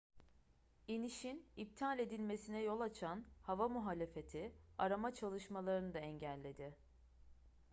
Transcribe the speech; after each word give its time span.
i̇nişin 0.87 1.45
iptal 1.55 1.99
edilmesine 1.99 2.61
yol 2.63 2.79
açan 2.81 3.25
hava 3.41 3.67
muhalefeti 3.67 4.51
arama 4.77 5.13
çalışmalarını 5.13 5.93
da 5.93 5.99
engelledi 5.99 6.75